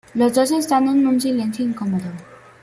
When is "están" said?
0.49-0.87